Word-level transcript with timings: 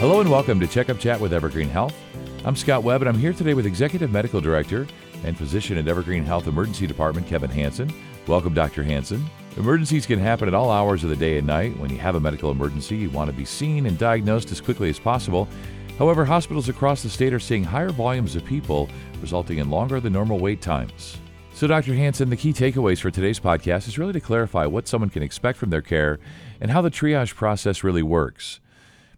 Hello 0.00 0.22
and 0.22 0.30
welcome 0.30 0.58
to 0.58 0.66
Checkup 0.66 0.98
Chat 0.98 1.20
with 1.20 1.34
Evergreen 1.34 1.68
Health. 1.68 1.94
I'm 2.46 2.56
Scott 2.56 2.82
Webb, 2.82 3.02
and 3.02 3.08
I'm 3.10 3.18
here 3.18 3.34
today 3.34 3.52
with 3.52 3.66
Executive 3.66 4.10
Medical 4.10 4.40
Director 4.40 4.86
and 5.24 5.36
Physician 5.36 5.76
at 5.76 5.88
Evergreen 5.88 6.24
Health 6.24 6.46
Emergency 6.46 6.86
Department, 6.86 7.26
Kevin 7.26 7.50
Hansen. 7.50 7.92
Welcome, 8.26 8.54
Dr. 8.54 8.82
Hansen. 8.82 9.22
Emergencies 9.58 10.06
can 10.06 10.18
happen 10.18 10.48
at 10.48 10.54
all 10.54 10.70
hours 10.70 11.04
of 11.04 11.10
the 11.10 11.16
day 11.16 11.36
and 11.36 11.46
night. 11.46 11.78
When 11.78 11.90
you 11.90 11.98
have 11.98 12.14
a 12.14 12.20
medical 12.20 12.50
emergency, 12.50 12.96
you 12.96 13.10
want 13.10 13.30
to 13.30 13.36
be 13.36 13.44
seen 13.44 13.84
and 13.84 13.98
diagnosed 13.98 14.50
as 14.50 14.62
quickly 14.62 14.88
as 14.88 14.98
possible. 14.98 15.46
However, 15.98 16.24
hospitals 16.24 16.70
across 16.70 17.02
the 17.02 17.10
state 17.10 17.34
are 17.34 17.38
seeing 17.38 17.62
higher 17.62 17.90
volumes 17.90 18.36
of 18.36 18.44
people, 18.46 18.88
resulting 19.20 19.58
in 19.58 19.68
longer 19.68 20.00
than 20.00 20.14
normal 20.14 20.38
wait 20.38 20.62
times. 20.62 21.18
So, 21.52 21.66
Dr. 21.66 21.92
Hansen, 21.92 22.30
the 22.30 22.36
key 22.36 22.54
takeaways 22.54 23.00
for 23.00 23.10
today's 23.10 23.38
podcast 23.38 23.86
is 23.86 23.98
really 23.98 24.14
to 24.14 24.20
clarify 24.20 24.64
what 24.64 24.88
someone 24.88 25.10
can 25.10 25.22
expect 25.22 25.58
from 25.58 25.68
their 25.68 25.82
care 25.82 26.18
and 26.58 26.70
how 26.70 26.80
the 26.80 26.90
triage 26.90 27.34
process 27.34 27.84
really 27.84 28.02
works. 28.02 28.60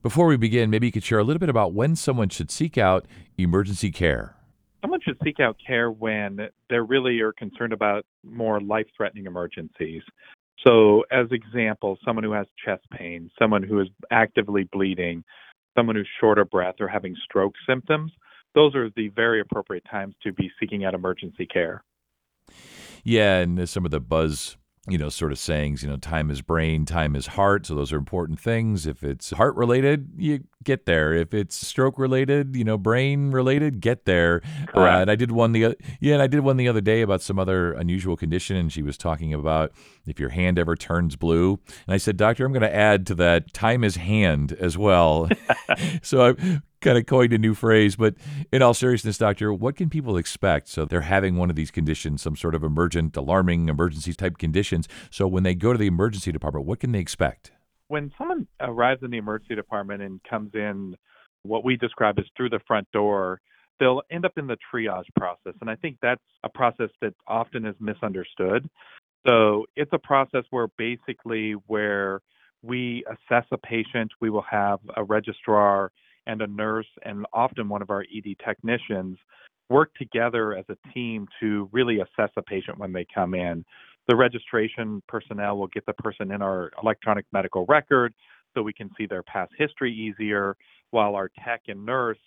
Before 0.03 0.27
we 0.27 0.37
begin, 0.37 0.69
maybe 0.69 0.87
you 0.87 0.93
could 0.93 1.05
share 1.05 1.21
a 1.21 1.25
little 1.25 1.39
bit 1.39 1.49
about 1.49 1.75
when 1.75 1.95
someone 1.95 2.29
should 2.29 2.51
seek 2.51 2.77
out 2.77 3.07
emergency 3.39 3.93
care. 3.93 4.35
Someone 4.81 5.01
should 5.01 5.17
seek 5.23 5.39
out 5.39 5.57
care 5.65 5.93
when 5.93 6.49
they 6.69 6.79
really 6.79 7.21
are 7.21 7.33
concerned 7.33 7.73
about 7.73 8.05
more 8.25 8.61
life 8.61 8.87
threatening 8.97 9.27
emergencies. 9.27 10.03
So, 10.67 11.05
as 11.13 11.29
example, 11.31 11.99
someone 12.05 12.25
who 12.25 12.33
has 12.33 12.47
chest 12.65 12.83
pain, 12.91 13.31
someone 13.39 13.63
who 13.63 13.81
is 13.81 13.89
actively 14.11 14.65
bleeding, 14.73 15.23
someone 15.77 15.95
who's 15.95 16.09
short 16.21 16.41
of 16.41 16.51
breath 16.51 16.77
or 16.81 16.89
having 16.89 17.15
stroke 17.25 17.55
symptoms, 17.65 18.11
those 18.57 18.75
are 18.75 18.91
the 18.97 19.09
very 19.09 19.41
appropriate 19.41 19.85
times 19.89 20.17
to 20.25 20.33
be 20.33 20.51
seeking 20.59 20.85
out 20.85 20.95
emergency 20.95 21.47
care. 21.47 21.85
Yeah, 23.05 23.39
and 23.39 23.69
some 23.69 23.85
of 23.85 23.93
the 23.93 24.01
buzz 24.01 24.57
you 24.89 24.99
know, 24.99 25.09
sort 25.09 25.31
of 25.31 25.39
sayings, 25.39 25.83
you 25.85 25.89
know, 25.89 25.97
time 25.97 26.29
is 26.29 26.43
brain, 26.43 26.85
time 26.85 27.15
is 27.15 27.29
heart. 27.29 27.67
So 27.67 27.75
those 27.77 27.93
are 27.93 27.97
important 27.97 28.41
things. 28.41 28.85
If 28.85 29.05
it's 29.05 29.31
heart 29.31 29.55
related, 29.55 30.11
you 30.17 30.43
get 30.65 30.87
there. 30.87 31.15
If 31.15 31.33
it's 31.33 31.55
stroke 31.55 31.99
related, 31.99 32.57
you 32.57 32.65
know, 32.65 32.77
brain 32.77 33.31
related, 33.31 33.81
get 33.81 34.07
there. 34.07 34.43
Uh, 34.75 34.81
and 34.87 35.11
I 35.11 35.15
did 35.15 35.31
one 35.31 35.53
the 35.53 35.77
yeah, 36.01 36.15
and 36.15 36.23
I 36.23 36.27
did 36.27 36.41
one 36.41 36.57
the 36.57 36.67
other 36.67 36.81
day 36.81 37.01
about 37.03 37.23
some 37.23 37.39
other 37.39 37.73
unusual 37.75 38.17
condition, 38.17 38.57
and 38.57 38.73
she 38.73 38.83
was 38.83 38.99
talking 38.99 39.33
about 39.33 39.73
if 40.07 40.19
your 40.19 40.31
hand 40.31 40.59
ever 40.59 40.77
turns 40.77 41.17
blue. 41.17 41.61
And 41.87 41.95
I 41.95 41.97
said, 41.97 42.17
Doctor, 42.17 42.45
I'm 42.45 42.53
going 42.53 42.63
to 42.63 42.75
add 42.75 43.07
to 43.09 43.15
that 43.17 43.53
time 43.53 43.85
is 43.85 43.97
hand 43.97 44.53
as 44.53 44.77
well. 44.77 45.29
so 46.03 46.31
I 46.31 46.61
kind 46.81 46.99
of 46.99 47.07
coined 47.07 47.33
a 47.33 47.39
new 47.39 47.55
phrase. 47.55 47.97
But 47.97 48.15
in 48.53 48.63
all 48.63 48.75
seriousness, 48.75 49.17
doctor, 49.17 49.53
what 49.53 49.77
can 49.77 49.89
people 49.89 50.17
expect? 50.17 50.69
So 50.69 50.85
they're 50.85 51.03
having 51.03 51.37
one 51.37 51.49
of 51.49 51.57
these 51.57 51.71
conditions, 51.71 52.23
some 52.23 52.37
sort 52.37 52.55
of 52.55 52.63
emergent, 52.63 53.17
alarming 53.17 53.69
emergency 53.69 54.13
type 54.13 54.39
conditions. 54.39 54.89
So 55.11 55.27
when 55.27 55.43
they 55.43 55.55
go 55.55 55.73
to 55.73 55.79
the 55.79 55.87
emergency 55.87 56.33
department, 56.33 56.67
what 56.67 56.81
can 56.81 56.93
they 56.93 57.01
expect? 57.01 57.53
When 57.89 58.11
someone 58.19 58.47
arrives 58.61 59.03
in 59.03 59.11
the 59.11 59.19
emergency 59.19 59.55
department 59.55 60.03
and 60.03 60.21
comes 60.29 60.51
in, 60.55 60.97
what 61.45 61.65
we 61.65 61.77
describe 61.77 62.19
as 62.19 62.25
through 62.37 62.51
the 62.51 62.61
front 62.67 62.87
door, 62.93 63.41
they'll 63.81 64.03
end 64.11 64.25
up 64.25 64.33
in 64.37 64.47
the 64.47 64.57
triage 64.73 65.07
process. 65.17 65.55
And 65.61 65.69
I 65.69 65.77
think 65.77 65.99
that's 66.01 66.23
a 66.45 66.49
process 66.49 66.91
that 67.01 67.15
often 67.27 67.67
is 67.67 67.75
misunderstood. 67.81 68.69
So 69.27 69.67
it's 69.77 69.93
a 69.93 69.99
process 69.99 70.45
where 70.51 70.69
basically 70.79 71.53
where 71.67 72.21
we 72.63 73.05
assess 73.07 73.45
a 73.53 73.59
patient, 73.59 74.11
we 74.21 74.31
will 74.31 74.45
have 74.49 74.81
a 74.97 75.05
registrar 75.05 75.91
and 76.27 76.41
a 76.43 76.47
nurse 76.47 76.87
and 77.05 77.27
often 77.33 77.69
one 77.69 77.83
of 77.83 77.91
our 77.91 78.03
ED 78.03 78.37
technicians 78.45 79.19
work 79.71 79.93
together 79.95 80.55
as 80.55 80.65
a 80.69 80.77
team 80.93 81.27
to 81.41 81.69
really 81.73 82.01
assess 82.01 82.31
a 82.37 82.43
patient 82.43 82.79
when 82.79 82.93
they 82.93 83.07
come 83.13 83.35
in. 83.35 83.65
The 84.09 84.17
registration 84.17 85.03
personnel 85.09 85.57
will 85.57 85.69
get 85.69 85.87
the 85.87 85.95
person 85.95 86.33
in 86.33 86.43
our 86.43 86.71
electronic 86.83 87.25
medical 87.33 87.65
record 87.67 88.13
so 88.55 88.63
we 88.63 88.73
can 88.73 88.91
see 88.99 89.07
their 89.07 89.23
past 89.23 89.53
history 89.57 89.93
easier, 89.93 90.57
while 90.91 91.15
our 91.15 91.31
tech 91.45 91.63
and 91.69 91.87
nurse 91.87 92.19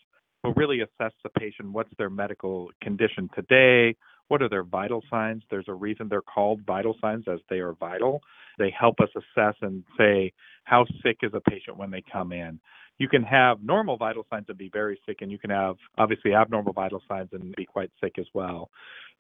will 0.44 0.54
really 0.54 0.82
assess 0.82 1.12
the 1.24 1.30
patient 1.38 1.72
what's 1.72 1.92
their 1.98 2.10
medical 2.10 2.70
condition 2.82 3.30
today, 3.36 3.96
what 4.28 4.42
are 4.42 4.50
their 4.50 4.64
vital 4.64 5.04
signs. 5.10 5.44
There's 5.50 5.68
a 5.68 5.74
reason 5.74 6.08
they're 6.10 6.22
called 6.22 6.62
vital 6.66 6.96
signs 7.02 7.26
as 7.28 7.40
they 7.50 7.58
are 7.58 7.74
vital. 7.74 8.22
They 8.58 8.74
help 8.78 9.00
us 9.00 9.10
assess 9.16 9.56
and 9.62 9.84
say 9.98 10.34
how 10.64 10.86
sick 11.04 11.18
is 11.22 11.32
a 11.34 11.42
patient 11.42 11.78
when 11.78 11.92
they 11.92 12.04
come 12.12 12.32
in 12.32 12.60
you 12.98 13.10
can 13.10 13.24
have 13.24 13.62
normal 13.62 13.98
vital 13.98 14.26
signs 14.30 14.46
and 14.48 14.58
be 14.58 14.70
very 14.72 15.00
sick, 15.06 15.18
and 15.22 15.32
you 15.32 15.38
can 15.38 15.50
have 15.50 15.76
obviously 15.98 16.34
abnormal 16.34 16.74
vital 16.74 17.02
signs 17.08 17.30
and 17.34 17.54
be 17.56 17.66
quite 17.66 17.92
sick 18.02 18.14
as 18.18 18.26
well. 18.34 18.70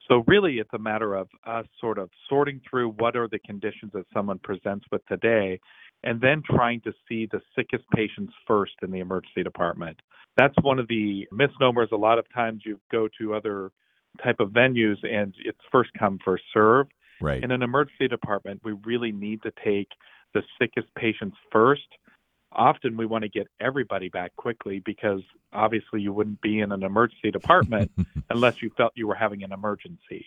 So, 0.07 0.23
really, 0.27 0.59
it's 0.59 0.73
a 0.73 0.79
matter 0.79 1.15
of 1.15 1.27
us 1.45 1.65
sort 1.81 1.97
of 1.97 2.09
sorting 2.29 2.61
through 2.69 2.91
what 2.91 3.15
are 3.15 3.27
the 3.27 3.39
conditions 3.39 3.91
that 3.93 4.05
someone 4.13 4.39
presents 4.39 4.85
with 4.91 5.05
today, 5.07 5.59
and 6.03 6.21
then 6.21 6.41
trying 6.45 6.81
to 6.81 6.93
see 7.07 7.27
the 7.31 7.41
sickest 7.55 7.83
patients 7.93 8.33
first 8.47 8.73
in 8.81 8.91
the 8.91 8.99
emergency 8.99 9.43
department. 9.43 9.99
That's 10.37 10.55
one 10.61 10.79
of 10.79 10.87
the 10.87 11.27
misnomers. 11.31 11.89
A 11.91 11.97
lot 11.97 12.19
of 12.19 12.25
times 12.33 12.61
you 12.65 12.79
go 12.91 13.09
to 13.19 13.33
other 13.33 13.71
type 14.23 14.39
of 14.39 14.49
venues 14.49 14.97
and 15.03 15.33
it's 15.43 15.59
first 15.71 15.91
come, 15.97 16.19
first 16.23 16.43
serve. 16.53 16.87
Right. 17.21 17.43
In 17.43 17.51
an 17.51 17.61
emergency 17.61 18.07
department, 18.07 18.61
we 18.63 18.73
really 18.83 19.11
need 19.11 19.41
to 19.43 19.51
take 19.63 19.89
the 20.33 20.43
sickest 20.59 20.93
patients 20.95 21.37
first 21.51 21.87
often 22.55 22.97
we 22.97 23.05
want 23.05 23.23
to 23.23 23.29
get 23.29 23.47
everybody 23.59 24.09
back 24.09 24.35
quickly 24.35 24.81
because 24.85 25.21
obviously 25.53 26.01
you 26.01 26.13
wouldn't 26.13 26.41
be 26.41 26.59
in 26.59 26.71
an 26.71 26.83
emergency 26.83 27.31
department 27.31 27.91
unless 28.29 28.61
you 28.61 28.71
felt 28.77 28.93
you 28.95 29.07
were 29.07 29.15
having 29.15 29.43
an 29.43 29.51
emergency. 29.51 30.25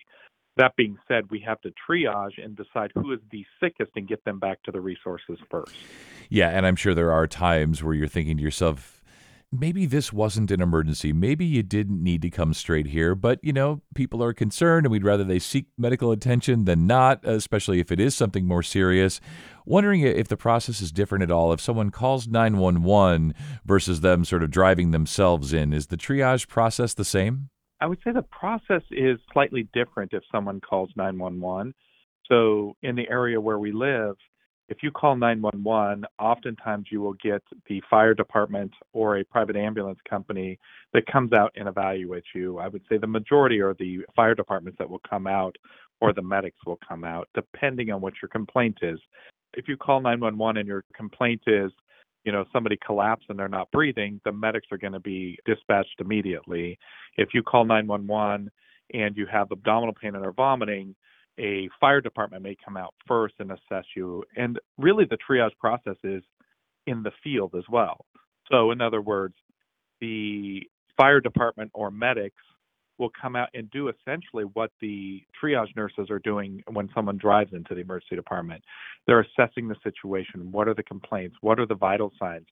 That 0.57 0.75
being 0.77 0.99
said, 1.07 1.31
we 1.31 1.41
have 1.41 1.61
to 1.63 1.73
triage 1.89 2.43
and 2.43 2.57
decide 2.57 2.91
who 2.95 3.13
is 3.13 3.21
the 3.31 3.45
sickest 3.61 3.93
and 3.97 4.09
get 4.09 4.25
them 4.25 4.39
back 4.39 4.63
to 4.65 4.73
the 4.73 4.81
resources 4.81 5.39
first. 5.51 5.73
Yeah, 6.29 6.51
and 6.51 6.67
I'm 6.67 6.77
sure 6.77 6.95
there 6.95 7.13
are 7.13 7.27
times 7.27 7.83
where 7.83 7.95
you're 7.95 8.09
thinking 8.09 8.37
to 8.39 8.43
yourself, 8.43 8.98
maybe 9.51 9.87
this 9.87 10.13
wasn't 10.13 10.51
an 10.51 10.61
emergency. 10.61 11.13
Maybe 11.13 11.45
you 11.45 11.63
didn't 11.63 12.03
need 12.03 12.23
to 12.23 12.31
come 12.31 12.53
straight 12.53 12.89
here, 12.89 13.15
but 13.15 13.39
you 13.43 13.53
know, 13.53 13.83
people 13.95 14.23
are 14.23 14.33
concerned 14.33 14.87
and 14.87 14.93
we'd 14.93 15.05
rather 15.05 15.25
they 15.25 15.39
seek 15.39 15.67
medical 15.77 16.13
attention 16.13 16.65
than 16.65 16.87
not, 16.87 17.25
especially 17.25 17.81
if 17.81 17.91
it 17.91 18.01
is 18.01 18.15
something 18.15 18.47
more 18.47 18.63
serious. 18.63 19.21
Wondering 19.65 20.03
if 20.03 20.29
the 20.29 20.37
process 20.37 20.81
is 20.81 20.93
different 20.93 21.23
at 21.23 21.31
all. 21.31 21.53
If 21.53 21.61
someone 21.61 21.91
calls 21.91 22.27
911 22.27 23.35
versus 23.65 24.01
them 24.01 24.25
sort 24.25 24.43
of 24.43 24.51
driving 24.51 24.91
themselves 24.91 25.53
in, 25.53 25.73
is 25.73 25.87
the 25.87 25.97
triage 25.97 26.49
process 26.49 26.95
the 26.95 27.05
same? 27.05 27.51
I 27.81 27.87
would 27.87 27.99
say 28.03 28.13
the 28.13 28.23
process 28.23 28.83
is 28.91 29.19
slightly 29.33 29.69
different 29.73 30.13
if 30.13 30.23
someone 30.33 30.61
calls 30.61 30.91
911. 30.97 31.75
So, 32.27 32.77
in 32.83 32.97
the 32.97 33.09
area 33.09 33.41
where 33.41 33.59
we 33.59 33.73
live, 33.73 34.17
if 34.69 34.83
you 34.83 34.91
call 34.91 35.17
911, 35.17 36.05
oftentimes 36.19 36.87
you 36.91 37.01
will 37.01 37.15
get 37.15 37.43
the 37.69 37.83
fire 37.89 38.13
department 38.13 38.73
or 38.93 39.19
a 39.19 39.25
private 39.25 39.57
ambulance 39.57 39.99
company 40.09 40.59
that 40.93 41.07
comes 41.07 41.33
out 41.33 41.53
and 41.57 41.69
evaluates 41.69 42.35
you. 42.35 42.59
I 42.59 42.69
would 42.69 42.83
say 42.89 42.99
the 42.99 43.07
majority 43.07 43.61
are 43.61 43.75
the 43.75 44.01
fire 44.15 44.35
departments 44.35 44.79
that 44.79 44.89
will 44.89 45.01
come 45.09 45.27
out 45.27 45.57
or 46.01 46.13
the 46.13 46.23
medics 46.23 46.59
will 46.67 46.79
come 46.87 47.03
out, 47.03 47.29
depending 47.35 47.91
on 47.91 48.01
what 48.03 48.15
your 48.21 48.29
complaint 48.29 48.79
is. 48.83 49.01
If 49.55 49.69
you 49.69 49.77
call 49.79 50.01
911 50.01 50.59
and 50.59 50.69
your 50.69 50.85
complaint 50.95 51.43
is, 51.47 51.73
you 52.25 52.33
know, 52.33 52.45
somebody 52.53 52.77
collapsed 52.85 53.27
and 53.31 53.39
they're 53.39 53.49
not 53.49 53.71
breathing, 53.71 54.21
the 54.27 54.33
medics 54.33 54.67
are 54.71 54.79
going 54.79 54.93
to 54.93 55.01
be 55.01 55.39
dispatched 55.47 55.99
immediately. 55.99 56.79
If 57.17 57.31
you 57.33 57.43
call 57.43 57.65
911 57.65 58.51
and 58.93 59.17
you 59.17 59.27
have 59.27 59.51
abdominal 59.51 59.95
pain 59.95 60.15
and 60.15 60.27
are 60.27 60.33
vomiting, 60.33 60.95
a 61.39 61.69
fire 61.81 62.01
department 62.01 62.43
may 62.43 62.57
come 62.65 62.77
out 62.77 62.95
first 63.07 63.35
and 63.39 63.51
assess 63.53 63.85
you. 63.97 64.25
And 64.37 64.59
really, 64.77 65.05
the 65.05 65.19
triage 65.19 65.57
process 65.59 65.97
is 66.05 66.23
in 66.87 67.03
the 67.03 67.13
field 67.23 67.55
as 67.57 67.65
well. 67.71 68.05
So, 68.51 68.71
in 68.71 68.81
other 68.81 69.01
words, 69.01 69.35
the 70.01 70.63
fire 70.97 71.21
department 71.21 71.71
or 71.75 71.91
medics 71.91 72.43
will 72.99 73.11
come 73.21 73.37
out 73.37 73.49
and 73.55 73.71
do 73.71 73.89
essentially 73.89 74.45
what 74.55 74.73
the 74.81 75.23
triage 75.41 75.75
nurses 75.77 76.11
are 76.11 76.19
doing 76.19 76.63
when 76.73 76.89
someone 76.95 77.17
drives 77.17 77.53
into 77.53 77.75
the 77.75 77.81
emergency 77.81 78.17
department. 78.17 78.63
They're 79.07 79.21
assessing 79.21 79.69
the 79.69 79.77
situation. 79.85 80.51
What 80.51 80.67
are 80.67 80.75
the 80.75 80.83
complaints? 80.83 81.37
What 81.41 81.61
are 81.61 81.67
the 81.67 81.77
vital 81.77 82.13
signs? 82.19 82.47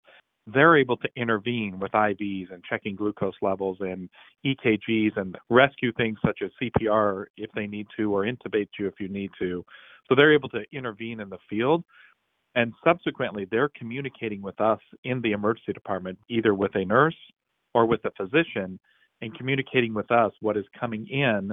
They're 0.47 0.77
able 0.77 0.97
to 0.99 1.09
intervene 1.17 1.79
with 1.81 1.91
IVs 1.93 2.53
and 2.53 2.63
checking 2.65 2.95
glucose 2.95 3.35
levels 3.43 3.79
and 3.81 4.09
EKGs 4.45 5.17
and 5.17 5.37
rescue 5.51 5.93
things 5.93 6.19
such 6.25 6.41
as 6.43 6.51
CPR 6.63 7.27
if 7.37 7.51
they 7.53 7.67
need 7.67 7.87
to 7.97 8.15
or 8.15 8.25
intubate 8.25 8.69
you 8.79 8.87
if 8.87 8.95
you 9.01 9.09
need 9.09 9.31
to. 9.39 9.65
So 10.09 10.15
they're 10.15 10.35
able 10.35 10.49
to 10.51 10.63
intervene 10.73 11.21
in 11.21 11.29
the 11.29 11.39
field. 11.51 11.85
And 12.55 12.73
subsequently, 12.85 13.47
they're 13.51 13.71
communicating 13.77 14.41
with 14.41 14.61
us 14.61 14.79
in 15.05 15.21
the 15.21 15.33
emergency 15.33 15.73
department, 15.73 16.19
either 16.29 16.55
with 16.55 16.75
a 16.75 16.85
nurse 16.85 17.17
or 17.75 17.85
with 17.85 18.01
a 18.05 18.11
physician, 18.13 18.79
and 19.21 19.37
communicating 19.37 19.95
with 19.95 20.11
us 20.11 20.33
what 20.41 20.57
is 20.57 20.65
coming 20.79 21.07
in 21.09 21.53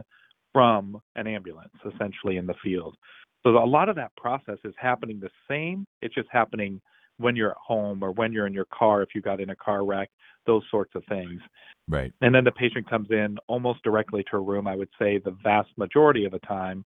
from 0.54 1.02
an 1.16 1.28
ambulance, 1.28 1.74
essentially 1.94 2.38
in 2.38 2.46
the 2.46 2.54
field. 2.64 2.96
So 3.44 3.50
a 3.50 3.66
lot 3.66 3.90
of 3.90 3.96
that 3.96 4.16
process 4.16 4.60
is 4.64 4.74
happening 4.78 5.20
the 5.20 5.30
same. 5.50 5.86
It's 6.02 6.16
just 6.16 6.30
happening 6.32 6.80
when 7.18 7.36
you're 7.36 7.52
at 7.52 7.58
home 7.58 8.04
or 8.04 8.12
when 8.12 8.32
you're 8.32 8.48
in 8.48 8.54
your 8.54 8.68
car 8.74 9.02
if 9.02 9.10
you 9.14 9.22
got 9.22 9.40
in 9.40 9.50
a 9.52 9.56
car 9.56 9.86
wreck, 9.86 10.10
those 10.46 10.64
sorts 10.70 10.92
of 10.96 11.04
things. 11.08 11.40
Right. 11.88 12.12
And 12.22 12.34
then 12.34 12.44
the 12.44 12.52
patient 12.52 12.90
comes 12.90 13.08
in 13.12 13.38
almost 13.48 13.84
directly 13.84 14.24
to 14.32 14.38
a 14.38 14.42
room. 14.42 14.68
I 14.68 14.76
would 14.76 14.90
say 15.00 15.18
the 15.18 15.36
vast 15.44 15.70
majority 15.78 16.26
of 16.26 16.32
the 16.32 16.40
time. 16.40 16.86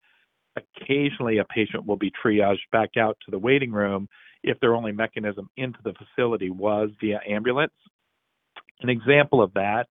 Occasionally, 0.56 1.38
a 1.38 1.44
patient 1.44 1.85
will 1.85 1.97
be 1.97 2.12
triaged 2.25 2.71
back 2.71 2.91
out 2.97 3.17
to 3.25 3.31
the 3.31 3.38
waiting 3.38 3.73
room 3.73 4.09
if 4.44 4.59
their 4.61 4.75
only 4.75 4.93
mechanism 4.93 5.49
into 5.56 5.79
the 5.82 5.94
facility 5.94 6.50
was 6.50 6.91
via 7.00 7.21
ambulance. 7.29 7.73
An 8.81 8.88
example 8.88 9.43
of 9.43 9.53
that 9.55 9.87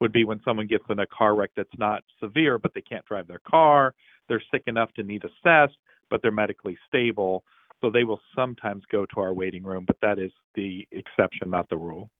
would 0.00 0.12
be 0.12 0.24
when 0.24 0.40
someone 0.44 0.66
gets 0.66 0.84
in 0.88 0.98
a 1.00 1.06
car 1.06 1.34
wreck 1.34 1.50
that's 1.56 1.68
not 1.78 2.02
severe, 2.20 2.58
but 2.58 2.72
they 2.74 2.80
can't 2.80 3.04
drive 3.04 3.26
their 3.26 3.40
car. 3.48 3.94
They're 4.28 4.42
sick 4.50 4.62
enough 4.66 4.92
to 4.94 5.02
need 5.02 5.24
assessed, 5.24 5.76
but 6.10 6.22
they're 6.22 6.30
medically 6.30 6.78
stable. 6.86 7.44
So 7.80 7.90
they 7.90 8.04
will 8.04 8.20
sometimes 8.34 8.84
go 8.90 9.06
to 9.06 9.20
our 9.20 9.34
waiting 9.34 9.62
room, 9.62 9.84
but 9.86 9.96
that 10.02 10.18
is 10.18 10.32
the 10.54 10.86
exception, 10.92 11.50
not 11.50 11.68
the 11.68 11.76
rule. 11.76 12.10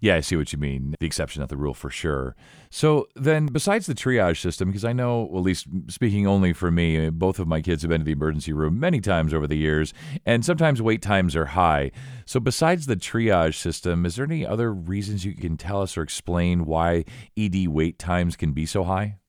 Yeah, 0.00 0.16
I 0.16 0.20
see 0.20 0.36
what 0.36 0.52
you 0.52 0.58
mean. 0.58 0.94
The 0.98 1.06
exception, 1.06 1.40
not 1.40 1.48
the 1.48 1.56
rule, 1.56 1.74
for 1.74 1.90
sure. 1.90 2.34
So 2.70 3.06
then, 3.14 3.46
besides 3.46 3.86
the 3.86 3.94
triage 3.94 4.40
system, 4.40 4.68
because 4.68 4.84
I 4.84 4.92
know, 4.92 5.28
well, 5.30 5.40
at 5.40 5.44
least 5.44 5.66
speaking 5.88 6.26
only 6.26 6.52
for 6.52 6.70
me, 6.70 7.10
both 7.10 7.38
of 7.38 7.46
my 7.46 7.60
kids 7.60 7.82
have 7.82 7.90
been 7.90 8.00
to 8.00 8.04
the 8.04 8.12
emergency 8.12 8.52
room 8.52 8.80
many 8.80 9.00
times 9.00 9.32
over 9.32 9.46
the 9.46 9.56
years, 9.56 9.94
and 10.26 10.44
sometimes 10.44 10.82
wait 10.82 11.02
times 11.02 11.36
are 11.36 11.46
high. 11.46 11.92
So, 12.26 12.40
besides 12.40 12.86
the 12.86 12.96
triage 12.96 13.56
system, 13.56 14.04
is 14.04 14.16
there 14.16 14.24
any 14.24 14.44
other 14.44 14.72
reasons 14.72 15.24
you 15.24 15.34
can 15.34 15.56
tell 15.56 15.82
us 15.82 15.96
or 15.96 16.02
explain 16.02 16.64
why 16.64 17.04
ED 17.36 17.68
wait 17.68 17.98
times 17.98 18.36
can 18.36 18.52
be 18.52 18.66
so 18.66 18.84
high? 18.84 19.19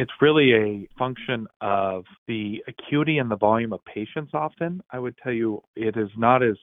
It's 0.00 0.12
really 0.20 0.52
a 0.54 0.88
function 0.96 1.48
of 1.60 2.04
the 2.28 2.62
acuity 2.68 3.18
and 3.18 3.28
the 3.28 3.36
volume 3.36 3.72
of 3.72 3.84
patients 3.84 4.30
often. 4.32 4.80
I 4.92 5.00
would 5.00 5.16
tell 5.20 5.32
you 5.32 5.60
it 5.74 5.96
is 5.96 6.08
not 6.16 6.40
as 6.40 6.54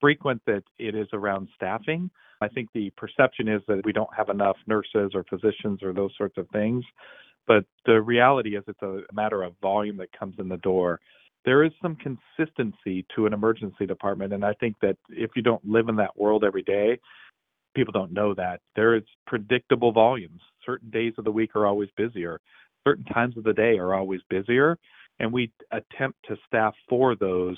frequent 0.00 0.42
that 0.48 0.64
it 0.76 0.96
is 0.96 1.06
around 1.12 1.46
staffing. 1.54 2.10
I 2.40 2.48
think 2.48 2.68
the 2.74 2.90
perception 2.96 3.46
is 3.46 3.62
that 3.68 3.82
we 3.84 3.92
don't 3.92 4.12
have 4.16 4.28
enough 4.28 4.56
nurses 4.66 5.12
or 5.14 5.22
physicians 5.30 5.84
or 5.84 5.92
those 5.92 6.10
sorts 6.18 6.36
of 6.36 6.48
things. 6.48 6.84
But 7.46 7.64
the 7.86 8.02
reality 8.02 8.56
is 8.56 8.64
it's 8.66 8.82
a 8.82 9.02
matter 9.12 9.44
of 9.44 9.54
volume 9.62 9.96
that 9.98 10.10
comes 10.10 10.34
in 10.40 10.48
the 10.48 10.56
door. 10.56 10.98
There 11.44 11.62
is 11.62 11.70
some 11.80 11.94
consistency 11.94 13.06
to 13.14 13.26
an 13.26 13.34
emergency 13.34 13.86
department. 13.86 14.32
And 14.32 14.44
I 14.44 14.54
think 14.54 14.74
that 14.82 14.96
if 15.10 15.30
you 15.36 15.42
don't 15.42 15.64
live 15.64 15.88
in 15.88 15.94
that 15.96 16.18
world 16.18 16.42
every 16.42 16.62
day, 16.62 16.98
people 17.76 17.92
don't 17.92 18.12
know 18.12 18.34
that. 18.34 18.62
There 18.74 18.96
is 18.96 19.04
predictable 19.28 19.92
volumes. 19.92 20.40
Certain 20.66 20.90
days 20.90 21.12
of 21.18 21.24
the 21.24 21.30
week 21.30 21.54
are 21.54 21.66
always 21.66 21.90
busier 21.96 22.40
certain 22.86 23.04
times 23.04 23.36
of 23.36 23.44
the 23.44 23.52
day 23.52 23.78
are 23.78 23.94
always 23.94 24.20
busier, 24.28 24.78
and 25.18 25.32
we 25.32 25.52
attempt 25.70 26.18
to 26.28 26.36
staff 26.46 26.74
for 26.88 27.16
those 27.16 27.56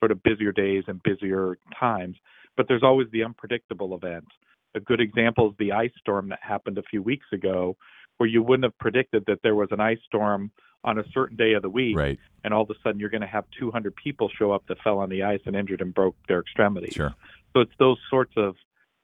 sort 0.00 0.10
of 0.10 0.22
busier 0.22 0.52
days 0.52 0.84
and 0.86 1.02
busier 1.02 1.58
times. 1.78 2.16
But 2.56 2.68
there's 2.68 2.82
always 2.82 3.08
the 3.12 3.24
unpredictable 3.24 3.94
event. 3.94 4.26
A 4.74 4.80
good 4.80 5.00
example 5.00 5.50
is 5.50 5.54
the 5.58 5.72
ice 5.72 5.92
storm 5.98 6.28
that 6.28 6.38
happened 6.42 6.78
a 6.78 6.82
few 6.82 7.02
weeks 7.02 7.26
ago, 7.32 7.76
where 8.18 8.28
you 8.28 8.42
wouldn't 8.42 8.64
have 8.64 8.78
predicted 8.78 9.24
that 9.26 9.40
there 9.42 9.54
was 9.54 9.68
an 9.70 9.80
ice 9.80 9.98
storm 10.06 10.50
on 10.84 10.98
a 10.98 11.04
certain 11.12 11.36
day 11.36 11.54
of 11.54 11.62
the 11.62 11.68
week, 11.68 11.96
right. 11.96 12.18
and 12.44 12.54
all 12.54 12.62
of 12.62 12.70
a 12.70 12.74
sudden 12.82 13.00
you're 13.00 13.10
going 13.10 13.20
to 13.20 13.26
have 13.26 13.44
200 13.58 13.94
people 13.96 14.30
show 14.38 14.52
up 14.52 14.64
that 14.68 14.78
fell 14.84 14.98
on 14.98 15.08
the 15.08 15.22
ice 15.22 15.40
and 15.44 15.56
injured 15.56 15.80
and 15.80 15.92
broke 15.92 16.14
their 16.28 16.40
extremities. 16.40 16.94
Sure. 16.94 17.14
So 17.52 17.60
it's 17.60 17.72
those 17.78 17.98
sorts 18.08 18.32
of 18.36 18.54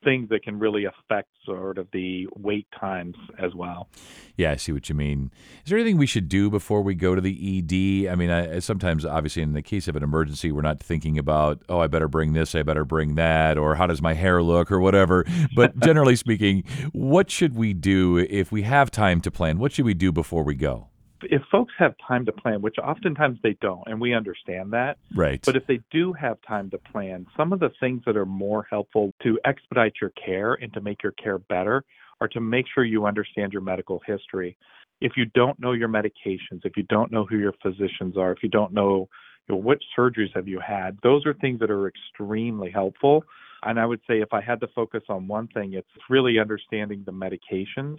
things 0.05 0.29
that 0.31 0.43
can 0.43 0.59
really 0.59 0.85
affect 0.85 1.29
sort 1.45 1.79
of 1.79 1.89
the 1.93 2.29
wait 2.37 2.67
times 2.79 3.17
as 3.39 3.55
well. 3.55 3.89
Yeah, 4.37 4.53
I 4.53 4.57
see 4.57 4.73
what 4.73 4.89
you 4.89 4.95
mean. 4.95 5.31
Is 5.65 5.71
there 5.71 5.79
anything 5.79 5.99
we 5.99 6.07
should 6.07 6.29
do 6.29 6.51
before 6.51 6.83
we 6.83 6.95
go 6.95 7.15
to 7.15 7.21
the 7.21 7.59
ED? 7.59 8.11
I 8.11 8.15
mean, 8.15 8.31
I, 8.31 8.59
sometimes, 8.61 9.05
obviously, 9.05 9.43
in 9.43 9.53
the 9.53 9.63
case 9.63 9.89
of 9.89 9.97
an 9.97 10.03
emergency, 10.03 10.53
we're 10.53 10.63
not 10.63 10.81
thinking 10.81 11.19
about, 11.19 11.63
oh, 11.69 11.81
I 11.81 11.87
better 11.87 12.09
bring 12.09 12.33
this, 12.33 12.55
I 12.55 12.63
better 12.63 12.85
bring 12.85 13.15
that, 13.17 13.59
or 13.59 13.75
how 13.75 13.87
does 13.87 14.03
my 14.03 14.15
hair 14.15 14.43
look, 14.43 14.71
or 14.71 14.81
whatever. 14.81 15.25
But 15.55 15.79
generally 15.81 16.17
speaking, 16.17 16.65
what 16.93 17.31
should 17.31 17.55
we 17.55 17.75
do 17.75 18.17
if 18.17 18.51
we 18.51 18.63
have 18.63 18.91
time 18.91 19.21
to 19.23 19.31
plan? 19.31 19.59
What 19.59 19.73
should 19.73 19.85
we 19.85 19.93
do 19.93 20.11
before 20.11 20.45
we 20.45 20.55
go? 20.55 20.89
If 21.25 21.43
folks 21.51 21.73
have 21.79 21.95
time 22.07 22.25
to 22.27 22.33
plan, 22.33 22.63
which 22.63 22.77
oftentimes 22.79 23.39
they 23.43 23.57
don't, 23.61 23.83
and 23.87 24.01
we 24.01 24.15
understand 24.15 24.73
that. 24.73 24.99
Right. 25.15 25.41
But 25.45 25.57
if 25.57 25.67
they 25.67 25.81
do 25.91 26.13
have 26.13 26.39
time 26.47 26.71
to 26.71 26.79
plan, 26.79 27.27
some 27.37 27.53
of 27.53 27.61
the 27.61 27.71
things 27.81 28.03
that 28.07 28.17
are 28.17 28.27
more 28.27 28.67
helpful 28.69 29.13
to 29.23 29.39
expedite 29.45 29.95
your 30.01 30.11
care 30.11 30.55
and 30.55 30.73
to 30.75 30.81
make 30.81 31.03
your 31.03 31.13
care 31.13 31.39
better 31.39 31.85
are 32.21 32.29
to 32.29 32.41
make 32.41 32.67
sure 32.73 32.85
you 32.85 33.07
understand 33.07 33.53
your 33.53 33.63
medical 33.63 34.01
history. 34.07 34.57
If 35.01 35.13
you 35.17 35.25
don't 35.35 35.59
know 35.59 35.73
your 35.73 35.89
medications, 35.89 36.65
if 36.65 36.77
you 36.77 36.85
don't 36.85 37.11
know 37.11 37.25
who 37.25 37.39
your 37.39 37.55
physicians 37.63 38.17
are, 38.17 38.31
if 38.33 38.43
you 38.43 38.49
don't 38.49 38.73
know, 38.73 39.09
you 39.49 39.55
know 39.55 39.61
which 39.61 39.83
surgeries 39.99 40.35
have 40.35 40.47
you 40.47 40.61
had, 40.61 40.99
those 41.03 41.27
are 41.27 41.35
things 41.35 41.59
that 41.61 41.71
are 41.71 41.89
extremely 41.89 42.71
helpful. 42.71 43.25
And 43.65 43.79
I 43.79 43.87
would 43.87 44.01
say 44.09 44.21
if 44.21 44.33
I 44.33 44.41
had 44.41 44.61
to 44.61 44.69
focus 44.69 45.03
on 45.09 45.27
one 45.27 45.49
thing, 45.49 45.75
it's 45.75 45.89
really 46.09 46.39
understanding 46.39 47.03
the 47.05 47.13
medications 47.13 47.97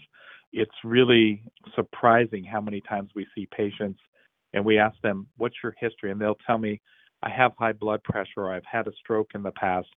it's 0.53 0.71
really 0.83 1.43
surprising 1.75 2.43
how 2.43 2.61
many 2.61 2.79
times 2.81 3.09
we 3.15 3.25
see 3.35 3.47
patients 3.47 3.99
and 4.53 4.63
we 4.63 4.77
ask 4.77 4.95
them, 5.01 5.27
What's 5.37 5.55
your 5.63 5.75
history? 5.79 6.11
And 6.11 6.21
they'll 6.21 6.37
tell 6.45 6.59
me, 6.59 6.79
I 7.23 7.29
have 7.29 7.53
high 7.57 7.73
blood 7.73 8.03
pressure 8.03 8.37
or 8.37 8.53
I've 8.53 8.65
had 8.71 8.87
a 8.87 8.91
stroke 8.99 9.31
in 9.33 9.41
the 9.41 9.51
past. 9.51 9.87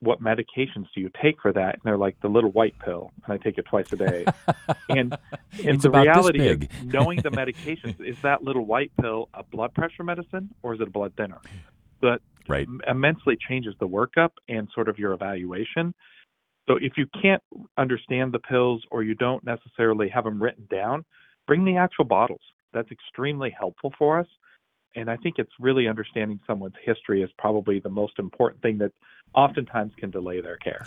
What 0.00 0.20
medications 0.22 0.86
do 0.94 1.00
you 1.00 1.10
take 1.20 1.40
for 1.40 1.52
that? 1.52 1.74
And 1.74 1.82
they're 1.84 1.98
like, 1.98 2.16
The 2.22 2.28
little 2.28 2.52
white 2.52 2.78
pill. 2.78 3.10
And 3.24 3.34
I 3.34 3.36
take 3.36 3.58
it 3.58 3.66
twice 3.66 3.92
a 3.92 3.96
day. 3.96 4.24
and 4.88 5.16
and 5.64 5.80
the 5.80 5.90
reality 5.90 6.46
is, 6.46 6.58
knowing 6.84 7.20
the 7.20 7.30
medications, 7.30 8.00
is 8.00 8.16
that 8.22 8.44
little 8.44 8.64
white 8.64 8.92
pill 9.00 9.28
a 9.34 9.42
blood 9.42 9.74
pressure 9.74 10.04
medicine 10.04 10.54
or 10.62 10.74
is 10.74 10.80
it 10.80 10.88
a 10.88 10.90
blood 10.90 11.14
thinner? 11.16 11.40
That 12.00 12.20
right. 12.48 12.68
immensely 12.86 13.36
changes 13.48 13.74
the 13.80 13.88
workup 13.88 14.30
and 14.48 14.68
sort 14.72 14.88
of 14.88 14.98
your 14.98 15.12
evaluation. 15.14 15.94
So 16.68 16.76
if 16.80 16.94
you 16.96 17.06
can't 17.20 17.42
understand 17.76 18.32
the 18.32 18.38
pills 18.38 18.82
or 18.90 19.02
you 19.02 19.14
don't 19.14 19.44
necessarily 19.44 20.08
have 20.08 20.24
them 20.24 20.42
written 20.42 20.66
down, 20.70 21.04
bring 21.46 21.64
the 21.64 21.76
actual 21.76 22.04
bottles. 22.04 22.40
That's 22.72 22.90
extremely 22.90 23.54
helpful 23.56 23.92
for 23.98 24.18
us. 24.18 24.26
And 24.96 25.10
I 25.10 25.16
think 25.16 25.36
it's 25.38 25.50
really 25.58 25.88
understanding 25.88 26.40
someone's 26.46 26.74
history 26.84 27.22
is 27.22 27.30
probably 27.36 27.80
the 27.80 27.90
most 27.90 28.18
important 28.18 28.62
thing 28.62 28.78
that 28.78 28.92
oftentimes 29.34 29.92
can 29.98 30.10
delay 30.10 30.40
their 30.40 30.56
care. 30.56 30.86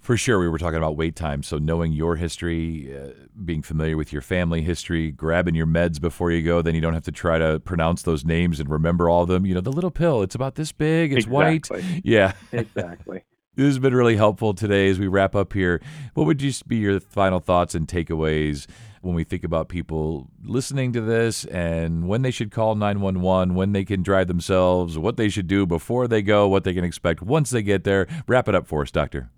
For 0.00 0.16
sure, 0.16 0.38
we 0.38 0.48
were 0.48 0.58
talking 0.58 0.78
about 0.78 0.96
wait 0.96 1.14
time. 1.14 1.42
So, 1.42 1.58
knowing 1.58 1.92
your 1.92 2.16
history, 2.16 2.96
uh, 2.96 3.10
being 3.44 3.60
familiar 3.60 3.98
with 3.98 4.14
your 4.14 4.22
family 4.22 4.62
history, 4.62 5.10
grabbing 5.10 5.54
your 5.54 5.66
meds 5.66 6.00
before 6.00 6.30
you 6.30 6.42
go, 6.42 6.62
then 6.62 6.74
you 6.74 6.80
don't 6.80 6.94
have 6.94 7.04
to 7.04 7.12
try 7.12 7.38
to 7.38 7.60
pronounce 7.60 8.02
those 8.02 8.24
names 8.24 8.60
and 8.60 8.70
remember 8.70 9.10
all 9.10 9.22
of 9.22 9.28
them. 9.28 9.44
You 9.44 9.54
know, 9.54 9.60
the 9.60 9.72
little 9.72 9.90
pill, 9.90 10.22
it's 10.22 10.34
about 10.34 10.54
this 10.54 10.72
big, 10.72 11.12
it's 11.12 11.26
exactly. 11.26 11.82
white. 11.82 12.00
Yeah. 12.02 12.32
Exactly. 12.52 13.24
This 13.56 13.66
has 13.66 13.80
been 13.80 13.96
really 13.96 14.14
helpful 14.14 14.54
today 14.54 14.88
as 14.90 15.00
we 15.00 15.08
wrap 15.08 15.34
up 15.34 15.52
here. 15.52 15.82
What 16.14 16.24
would 16.24 16.38
just 16.38 16.68
be 16.68 16.76
your 16.76 17.00
final 17.00 17.40
thoughts 17.40 17.74
and 17.74 17.88
takeaways 17.88 18.68
when 19.02 19.16
we 19.16 19.24
think 19.24 19.42
about 19.42 19.68
people 19.68 20.30
listening 20.44 20.92
to 20.92 21.00
this 21.00 21.46
and 21.46 22.06
when 22.06 22.22
they 22.22 22.30
should 22.30 22.52
call 22.52 22.76
911, 22.76 23.56
when 23.56 23.72
they 23.72 23.84
can 23.84 24.04
drive 24.04 24.28
themselves, 24.28 24.96
what 24.96 25.16
they 25.16 25.28
should 25.28 25.48
do 25.48 25.66
before 25.66 26.06
they 26.06 26.22
go, 26.22 26.46
what 26.46 26.62
they 26.62 26.72
can 26.72 26.84
expect 26.84 27.22
once 27.22 27.50
they 27.50 27.60
get 27.60 27.82
there? 27.82 28.06
Wrap 28.28 28.46
it 28.46 28.54
up 28.54 28.68
for 28.68 28.82
us, 28.82 28.92
Doctor. 28.92 29.30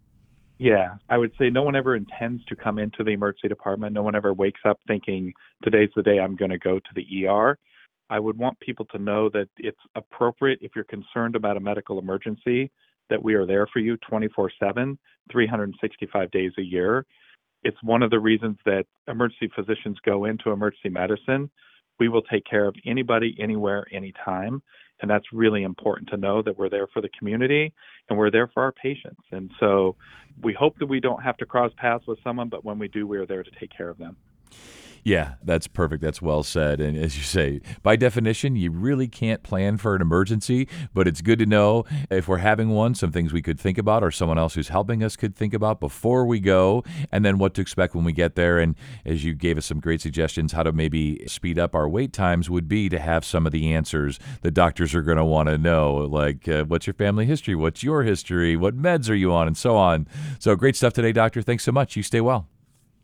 Yeah, 0.58 0.96
I 1.08 1.16
would 1.16 1.32
say 1.38 1.48
no 1.48 1.62
one 1.62 1.74
ever 1.74 1.96
intends 1.96 2.44
to 2.44 2.54
come 2.54 2.78
into 2.78 3.02
the 3.02 3.12
emergency 3.12 3.48
department. 3.48 3.94
No 3.94 4.02
one 4.02 4.14
ever 4.14 4.34
wakes 4.34 4.60
up 4.66 4.78
thinking, 4.86 5.32
today's 5.64 5.90
the 5.96 6.02
day 6.02 6.20
I'm 6.20 6.36
going 6.36 6.50
to 6.50 6.58
go 6.58 6.78
to 6.78 6.90
the 6.94 7.26
ER. 7.26 7.58
I 8.10 8.20
would 8.20 8.36
want 8.36 8.60
people 8.60 8.84
to 8.92 8.98
know 8.98 9.30
that 9.30 9.48
it's 9.56 9.80
appropriate 9.94 10.58
if 10.60 10.72
you're 10.76 10.84
concerned 10.84 11.34
about 11.34 11.56
a 11.56 11.60
medical 11.60 11.98
emergency 11.98 12.70
that 13.12 13.22
we 13.22 13.34
are 13.34 13.44
there 13.44 13.66
for 13.66 13.78
you 13.78 13.98
24 13.98 14.50
7, 14.58 14.98
365 15.30 16.30
days 16.30 16.52
a 16.58 16.62
year. 16.62 17.04
It's 17.62 17.76
one 17.82 18.02
of 18.02 18.10
the 18.10 18.18
reasons 18.18 18.56
that 18.64 18.86
emergency 19.06 19.50
physicians 19.54 19.98
go 20.04 20.24
into 20.24 20.50
emergency 20.50 20.88
medicine. 20.88 21.50
We 22.00 22.08
will 22.08 22.22
take 22.22 22.44
care 22.44 22.66
of 22.66 22.74
anybody, 22.86 23.36
anywhere, 23.38 23.86
anytime. 23.92 24.62
And 25.02 25.10
that's 25.10 25.26
really 25.30 25.62
important 25.62 26.08
to 26.08 26.16
know 26.16 26.40
that 26.42 26.58
we're 26.58 26.70
there 26.70 26.86
for 26.86 27.02
the 27.02 27.10
community 27.18 27.72
and 28.08 28.18
we're 28.18 28.30
there 28.30 28.48
for 28.48 28.62
our 28.62 28.72
patients. 28.72 29.20
And 29.30 29.50
so 29.60 29.96
we 30.42 30.54
hope 30.54 30.78
that 30.78 30.86
we 30.86 30.98
don't 30.98 31.22
have 31.22 31.36
to 31.36 31.46
cross 31.46 31.70
paths 31.76 32.06
with 32.06 32.18
someone, 32.24 32.48
but 32.48 32.64
when 32.64 32.78
we 32.78 32.88
do, 32.88 33.06
we 33.06 33.18
are 33.18 33.26
there 33.26 33.42
to 33.42 33.50
take 33.60 33.76
care 33.76 33.90
of 33.90 33.98
them. 33.98 34.16
Yeah, 35.04 35.34
that's 35.42 35.66
perfect. 35.66 36.00
That's 36.00 36.22
well 36.22 36.44
said. 36.44 36.80
And 36.80 36.96
as 36.96 37.16
you 37.16 37.24
say, 37.24 37.60
by 37.82 37.96
definition, 37.96 38.54
you 38.54 38.70
really 38.70 39.08
can't 39.08 39.42
plan 39.42 39.76
for 39.76 39.96
an 39.96 40.02
emergency, 40.02 40.68
but 40.94 41.08
it's 41.08 41.20
good 41.20 41.40
to 41.40 41.46
know 41.46 41.84
if 42.08 42.28
we're 42.28 42.38
having 42.38 42.68
one, 42.68 42.94
some 42.94 43.10
things 43.10 43.32
we 43.32 43.42
could 43.42 43.58
think 43.58 43.78
about 43.78 44.04
or 44.04 44.12
someone 44.12 44.38
else 44.38 44.54
who's 44.54 44.68
helping 44.68 45.02
us 45.02 45.16
could 45.16 45.34
think 45.34 45.54
about 45.54 45.80
before 45.80 46.24
we 46.24 46.38
go, 46.38 46.84
and 47.10 47.24
then 47.24 47.38
what 47.38 47.52
to 47.54 47.60
expect 47.60 47.96
when 47.96 48.04
we 48.04 48.12
get 48.12 48.36
there. 48.36 48.60
And 48.60 48.76
as 49.04 49.24
you 49.24 49.34
gave 49.34 49.58
us 49.58 49.66
some 49.66 49.80
great 49.80 50.00
suggestions, 50.00 50.52
how 50.52 50.62
to 50.62 50.72
maybe 50.72 51.26
speed 51.26 51.58
up 51.58 51.74
our 51.74 51.88
wait 51.88 52.12
times 52.12 52.48
would 52.48 52.68
be 52.68 52.88
to 52.88 53.00
have 53.00 53.24
some 53.24 53.44
of 53.44 53.52
the 53.52 53.72
answers 53.72 54.20
the 54.42 54.52
doctors 54.52 54.94
are 54.94 55.02
going 55.02 55.18
to 55.18 55.24
want 55.24 55.48
to 55.48 55.58
know, 55.58 55.94
like 55.94 56.46
uh, 56.46 56.64
what's 56.64 56.86
your 56.86 56.94
family 56.94 57.26
history? 57.26 57.56
What's 57.56 57.82
your 57.82 58.04
history? 58.04 58.56
What 58.56 58.76
meds 58.76 59.10
are 59.10 59.14
you 59.14 59.32
on? 59.32 59.48
And 59.48 59.56
so 59.56 59.76
on. 59.76 60.06
So 60.38 60.54
great 60.54 60.76
stuff 60.76 60.92
today, 60.92 61.12
Doctor. 61.12 61.42
Thanks 61.42 61.64
so 61.64 61.72
much. 61.72 61.96
You 61.96 62.04
stay 62.04 62.20
well. 62.20 62.48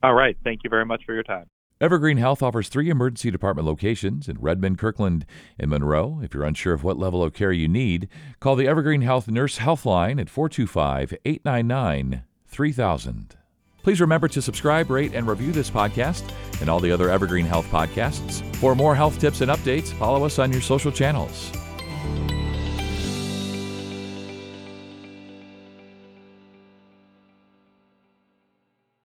All 0.02 0.14
right. 0.14 0.36
Thank 0.44 0.60
you 0.62 0.70
very 0.70 0.84
much 0.86 1.02
for 1.04 1.12
your 1.12 1.24
time. 1.24 1.46
Evergreen 1.80 2.16
Health 2.16 2.42
offers 2.42 2.68
three 2.68 2.90
emergency 2.90 3.30
department 3.30 3.66
locations 3.66 4.28
in 4.28 4.38
Redmond, 4.40 4.78
Kirkland, 4.78 5.24
and 5.58 5.70
Monroe. 5.70 6.20
If 6.24 6.34
you're 6.34 6.42
unsure 6.42 6.72
of 6.72 6.82
what 6.82 6.98
level 6.98 7.22
of 7.22 7.32
care 7.32 7.52
you 7.52 7.68
need, 7.68 8.08
call 8.40 8.56
the 8.56 8.66
Evergreen 8.66 9.02
Health 9.02 9.28
Nurse 9.28 9.58
Healthline 9.58 10.20
at 10.20 10.28
425 10.28 11.14
899 11.24 12.24
3000. 12.48 13.36
Please 13.84 14.00
remember 14.00 14.26
to 14.26 14.42
subscribe, 14.42 14.90
rate, 14.90 15.14
and 15.14 15.28
review 15.28 15.52
this 15.52 15.70
podcast 15.70 16.28
and 16.60 16.68
all 16.68 16.80
the 16.80 16.90
other 16.90 17.10
Evergreen 17.10 17.46
Health 17.46 17.66
podcasts. 17.66 18.44
For 18.56 18.74
more 18.74 18.96
health 18.96 19.20
tips 19.20 19.40
and 19.40 19.50
updates, 19.50 19.92
follow 19.92 20.24
us 20.24 20.40
on 20.40 20.52
your 20.52 20.62
social 20.62 20.90
channels. 20.90 21.52